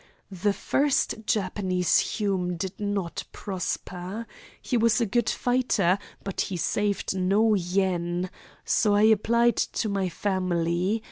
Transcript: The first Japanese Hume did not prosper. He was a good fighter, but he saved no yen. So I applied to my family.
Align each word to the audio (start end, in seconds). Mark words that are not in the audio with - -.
The 0.31 0.51
first 0.51 1.27
Japanese 1.27 1.99
Hume 1.99 2.57
did 2.57 2.79
not 2.79 3.23
prosper. 3.31 4.25
He 4.59 4.75
was 4.75 4.99
a 4.99 5.05
good 5.05 5.29
fighter, 5.29 5.99
but 6.23 6.41
he 6.41 6.57
saved 6.57 7.15
no 7.15 7.53
yen. 7.53 8.31
So 8.65 8.95
I 8.95 9.03
applied 9.03 9.57
to 9.57 9.89
my 9.89 10.09
family. 10.09 10.99